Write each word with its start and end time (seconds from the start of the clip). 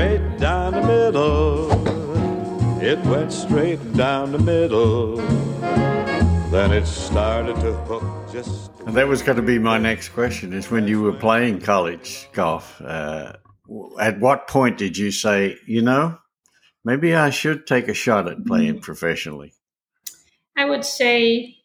straight 0.00 0.38
down 0.38 0.72
the 0.72 0.80
middle. 0.80 1.70
It 2.82 2.98
went 3.00 3.30
straight 3.30 3.92
down 3.92 4.32
the 4.32 4.38
middle. 4.38 5.16
Then 6.50 6.72
it 6.72 6.86
started 6.86 7.56
to 7.56 7.74
hook 7.84 8.32
just. 8.32 8.70
And 8.86 8.96
that 8.96 9.06
was 9.06 9.20
going 9.20 9.36
to 9.36 9.42
be 9.42 9.58
my 9.58 9.76
next 9.76 10.08
question 10.10 10.54
is 10.54 10.70
when 10.70 10.88
you 10.88 11.02
were 11.02 11.12
playing 11.12 11.60
college 11.60 12.30
golf, 12.32 12.80
uh, 12.80 13.34
at 14.00 14.18
what 14.20 14.48
point 14.48 14.78
did 14.78 14.96
you 14.96 15.10
say, 15.10 15.58
you 15.66 15.82
know, 15.82 16.16
maybe 16.82 17.14
I 17.14 17.28
should 17.28 17.66
take 17.66 17.86
a 17.88 17.94
shot 17.94 18.26
at 18.26 18.46
playing 18.46 18.80
professionally? 18.80 19.52
I 20.56 20.64
would 20.64 20.86
say 20.86 21.58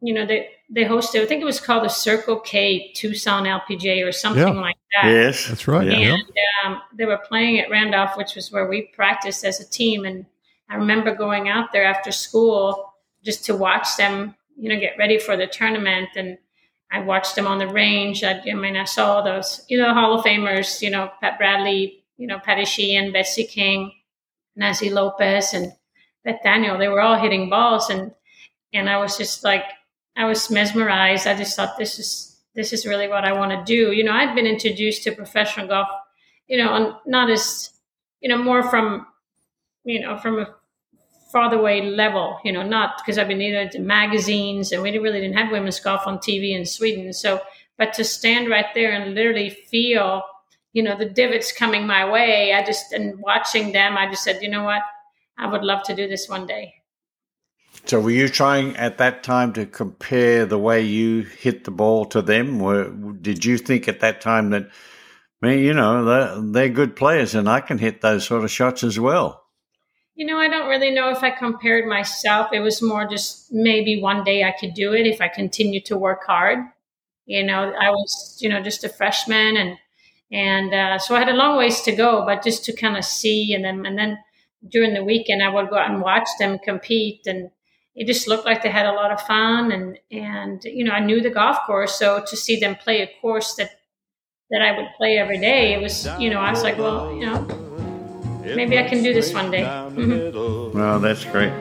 you 0.00 0.14
know, 0.14 0.26
they 0.26 0.48
they 0.70 0.84
hosted. 0.84 1.22
I 1.22 1.26
think 1.26 1.42
it 1.42 1.46
was 1.46 1.60
called 1.60 1.84
the 1.84 1.88
Circle 1.88 2.40
K 2.40 2.92
Tucson 2.94 3.44
LPGA 3.44 4.06
or 4.06 4.12
something 4.12 4.54
yeah. 4.54 4.60
like 4.60 4.76
that. 4.94 5.08
Yes, 5.08 5.48
that's 5.48 5.68
right. 5.68 5.88
And 5.88 6.00
yeah. 6.00 6.16
um, 6.64 6.80
they 6.96 7.04
were 7.04 7.18
playing 7.18 7.58
at 7.58 7.70
Randolph, 7.70 8.16
which 8.16 8.34
was 8.34 8.50
where 8.50 8.68
we 8.68 8.82
practiced 8.94 9.44
as 9.44 9.60
a 9.60 9.68
team. 9.68 10.04
And 10.04 10.26
I 10.68 10.76
remember 10.76 11.14
going 11.14 11.48
out 11.48 11.72
there 11.72 11.84
after 11.84 12.12
school 12.12 12.94
just 13.24 13.44
to 13.46 13.56
watch 13.56 13.96
them, 13.96 14.34
you 14.56 14.68
know, 14.68 14.78
get 14.78 14.96
ready 14.98 15.18
for 15.18 15.36
the 15.36 15.46
tournament. 15.46 16.10
And 16.16 16.38
I 16.90 17.00
watched 17.00 17.34
them 17.34 17.46
on 17.46 17.58
the 17.58 17.68
range. 17.68 18.24
I, 18.24 18.40
I 18.50 18.54
mean, 18.54 18.76
I 18.76 18.84
saw 18.84 19.20
those, 19.22 19.64
you 19.68 19.78
know, 19.78 19.92
Hall 19.92 20.18
of 20.18 20.24
Famers, 20.24 20.80
you 20.80 20.90
know, 20.90 21.10
Pat 21.20 21.38
Bradley, 21.38 22.04
you 22.16 22.26
know, 22.26 22.38
Patty 22.38 22.64
Sheehan, 22.64 23.12
Betsy 23.12 23.44
King, 23.44 23.92
Nancy 24.56 24.90
Lopez, 24.90 25.54
and 25.54 25.72
Beth 26.24 26.40
Daniel. 26.42 26.78
They 26.78 26.88
were 26.88 27.00
all 27.00 27.18
hitting 27.18 27.48
balls, 27.48 27.90
and 27.90 28.12
and 28.72 28.88
I 28.90 28.98
was 28.98 29.16
just 29.16 29.42
like, 29.42 29.64
I 30.20 30.24
was 30.24 30.50
mesmerized. 30.50 31.26
I 31.26 31.34
just 31.34 31.56
thought 31.56 31.78
this 31.78 31.98
is 31.98 32.38
this 32.54 32.74
is 32.74 32.84
really 32.84 33.08
what 33.08 33.24
I 33.24 33.32
want 33.32 33.52
to 33.52 33.64
do. 33.64 33.92
You 33.92 34.04
know, 34.04 34.12
I'd 34.12 34.34
been 34.34 34.44
introduced 34.44 35.02
to 35.04 35.12
professional 35.12 35.66
golf, 35.66 35.88
you 36.46 36.58
know, 36.58 36.68
on, 36.68 36.96
not 37.06 37.30
as, 37.30 37.70
you 38.20 38.28
know, 38.28 38.36
more 38.36 38.62
from, 38.62 39.06
you 39.84 39.98
know, 39.98 40.18
from 40.18 40.40
a 40.40 40.54
farther 41.32 41.58
away 41.58 41.80
level, 41.80 42.38
you 42.44 42.52
know, 42.52 42.62
not 42.62 42.98
because 42.98 43.16
I've 43.16 43.28
been 43.28 43.40
either 43.40 43.70
to 43.70 43.78
magazines 43.78 44.72
and 44.72 44.82
we 44.82 44.98
really 44.98 45.20
didn't 45.20 45.38
have 45.38 45.52
women's 45.52 45.80
golf 45.80 46.06
on 46.06 46.18
TV 46.18 46.54
in 46.54 46.66
Sweden. 46.66 47.14
So, 47.14 47.40
but 47.78 47.94
to 47.94 48.04
stand 48.04 48.50
right 48.50 48.66
there 48.74 48.92
and 48.92 49.14
literally 49.14 49.48
feel, 49.48 50.22
you 50.74 50.82
know, 50.82 50.98
the 50.98 51.08
divots 51.08 51.50
coming 51.50 51.86
my 51.86 52.10
way, 52.10 52.52
I 52.52 52.62
just, 52.62 52.92
and 52.92 53.18
watching 53.20 53.72
them, 53.72 53.96
I 53.96 54.10
just 54.10 54.24
said, 54.24 54.42
you 54.42 54.50
know 54.50 54.64
what, 54.64 54.82
I 55.38 55.46
would 55.46 55.62
love 55.62 55.82
to 55.84 55.94
do 55.94 56.06
this 56.08 56.28
one 56.28 56.46
day. 56.46 56.74
So, 57.86 58.00
were 58.00 58.10
you 58.10 58.28
trying 58.28 58.76
at 58.76 58.98
that 58.98 59.22
time 59.22 59.52
to 59.54 59.66
compare 59.66 60.46
the 60.46 60.58
way 60.58 60.82
you 60.82 61.22
hit 61.22 61.64
the 61.64 61.70
ball 61.70 62.04
to 62.06 62.22
them? 62.22 62.58
Were, 62.58 62.90
did 62.90 63.44
you 63.44 63.58
think 63.58 63.88
at 63.88 64.00
that 64.00 64.20
time 64.20 64.50
that, 64.50 64.70
man, 65.40 65.58
you 65.58 65.72
know, 65.72 66.04
they're, 66.04 66.40
they're 66.40 66.68
good 66.68 66.94
players 66.94 67.34
and 67.34 67.48
I 67.48 67.60
can 67.60 67.78
hit 67.78 68.00
those 68.00 68.26
sort 68.26 68.44
of 68.44 68.50
shots 68.50 68.84
as 68.84 69.00
well? 69.00 69.44
You 70.14 70.26
know, 70.26 70.38
I 70.38 70.48
don't 70.48 70.68
really 70.68 70.90
know 70.90 71.10
if 71.10 71.22
I 71.22 71.30
compared 71.30 71.86
myself. 71.88 72.52
It 72.52 72.60
was 72.60 72.82
more 72.82 73.06
just 73.08 73.50
maybe 73.50 74.02
one 74.02 74.22
day 74.22 74.44
I 74.44 74.52
could 74.52 74.74
do 74.74 74.92
it 74.92 75.06
if 75.06 75.20
I 75.20 75.28
continued 75.28 75.86
to 75.86 75.96
work 75.96 76.26
hard. 76.26 76.58
You 77.24 77.42
know, 77.42 77.72
I 77.72 77.90
was, 77.90 78.38
you 78.40 78.48
know, 78.48 78.62
just 78.62 78.84
a 78.84 78.88
freshman 78.88 79.56
and, 79.56 79.78
and 80.30 80.74
uh, 80.74 80.98
so 80.98 81.14
I 81.14 81.20
had 81.20 81.28
a 81.28 81.34
long 81.34 81.56
ways 81.56 81.80
to 81.82 81.92
go, 81.92 82.24
but 82.26 82.44
just 82.44 82.64
to 82.66 82.76
kind 82.76 82.96
of 82.96 83.04
see 83.04 83.54
and 83.54 83.64
then, 83.64 83.86
and 83.86 83.98
then 83.98 84.18
during 84.68 84.94
the 84.94 85.02
weekend, 85.02 85.42
I 85.42 85.48
would 85.48 85.70
go 85.70 85.76
out 85.76 85.90
and 85.90 86.02
watch 86.02 86.28
them 86.38 86.58
compete 86.58 87.26
and, 87.26 87.50
it 87.94 88.06
just 88.06 88.28
looked 88.28 88.44
like 88.44 88.62
they 88.62 88.70
had 88.70 88.86
a 88.86 88.92
lot 88.92 89.10
of 89.10 89.20
fun 89.22 89.72
and 89.72 89.98
and 90.10 90.64
you 90.64 90.84
know 90.84 90.92
I 90.92 91.00
knew 91.00 91.20
the 91.20 91.30
golf 91.30 91.58
course 91.66 91.98
so 91.98 92.22
to 92.26 92.36
see 92.36 92.58
them 92.58 92.76
play 92.76 93.02
a 93.02 93.10
course 93.20 93.54
that 93.56 93.70
that 94.50 94.62
I 94.62 94.76
would 94.76 94.88
play 94.96 95.18
every 95.18 95.38
day 95.38 95.74
it 95.74 95.82
was 95.82 96.08
you 96.18 96.30
know 96.30 96.40
I 96.40 96.50
was 96.50 96.62
like 96.62 96.78
well 96.78 97.14
you 97.14 97.26
know 97.26 97.70
maybe 98.44 98.78
I 98.78 98.88
can 98.88 99.02
do 99.02 99.12
this 99.12 99.32
one 99.32 99.50
day. 99.50 99.62
Mm-hmm. 99.62 100.78
Well, 100.78 101.00
that's 101.00 101.24
great. 101.24 101.52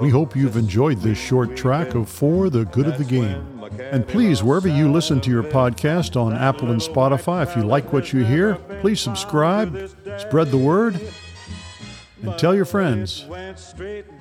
We 0.00 0.10
hope 0.10 0.34
you've 0.34 0.56
enjoyed 0.56 0.98
this 0.98 1.18
short 1.18 1.56
track 1.56 1.94
of 1.94 2.08
For 2.08 2.48
the 2.48 2.64
Good 2.64 2.86
of 2.86 2.98
the 2.98 3.04
Game. 3.04 3.60
And 3.78 4.06
please, 4.06 4.42
wherever 4.42 4.68
you 4.68 4.90
listen 4.90 5.20
to 5.22 5.30
your 5.30 5.42
podcast 5.42 6.20
on 6.20 6.32
Apple 6.32 6.70
and 6.70 6.80
Spotify, 6.80 7.42
if 7.42 7.54
you 7.54 7.64
like 7.64 7.92
what 7.92 8.12
you 8.12 8.24
hear, 8.24 8.54
please 8.80 9.00
subscribe, 9.00 9.90
spread 10.18 10.50
the 10.50 10.58
word, 10.58 10.98
and 12.26 12.38
tell 12.38 12.54
your 12.54 12.64
friends. 12.64 13.24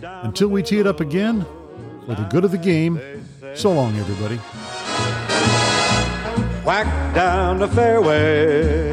Until 0.02 0.50
we 0.50 0.64
tee 0.64 0.80
it 0.80 0.88
up 0.88 1.00
again, 1.00 1.46
for 2.06 2.16
the 2.16 2.28
good 2.30 2.46
of 2.46 2.52
the 2.52 2.58
game, 2.58 3.00
so 3.56 3.72
long, 3.72 3.96
everybody. 3.98 4.38
Whack 6.66 7.14
down 7.14 7.60
the 7.60 7.68
fairway, 7.68 8.90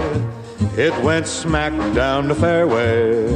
it 0.77 0.93
went 1.03 1.27
smack 1.27 1.72
down 1.95 2.28
the 2.28 2.34
fairway. 2.34 3.27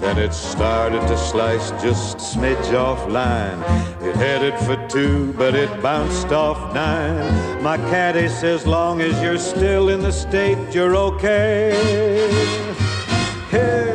Then 0.00 0.18
it 0.18 0.32
started 0.32 1.00
to 1.06 1.16
slice 1.16 1.70
just 1.80 2.18
smidge 2.18 2.74
off 2.74 3.08
line. 3.08 3.60
It 4.02 4.16
headed 4.16 4.58
for 4.60 4.76
two, 4.88 5.32
but 5.34 5.54
it 5.54 5.70
bounced 5.80 6.32
off 6.32 6.74
nine. 6.74 7.62
My 7.62 7.76
caddy 7.76 8.28
says, 8.28 8.66
long 8.66 9.00
as 9.00 9.22
you're 9.22 9.38
still 9.38 9.88
in 9.88 10.00
the 10.00 10.10
state, 10.10 10.58
you're 10.74 10.96
okay. 10.96 11.70
It 13.52 13.91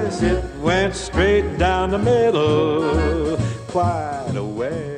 went 0.68 0.94
straight 0.94 1.58
down 1.58 1.92
the 1.92 1.98
middle, 1.98 3.38
quite 3.70 4.34
a 4.36 4.44
way. 4.44 4.97